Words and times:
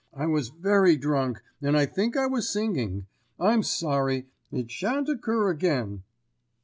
I 0.15 0.25
was 0.25 0.49
very 0.49 0.97
drunk 0.97 1.43
and 1.61 1.77
I 1.77 1.85
think 1.85 2.17
I 2.17 2.25
was 2.25 2.49
singing. 2.49 3.05
I'm 3.39 3.61
sorry. 3.61 4.25
It 4.51 4.71
sha'n't 4.71 5.07
occur 5.09 5.51
again." 5.51 6.01